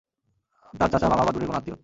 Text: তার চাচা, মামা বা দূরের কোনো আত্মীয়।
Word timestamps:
তার 0.73 0.89
চাচা, 0.89 1.07
মামা 1.09 1.23
বা 1.25 1.31
দূরের 1.31 1.47
কোনো 1.47 1.57
আত্মীয়। 1.57 1.77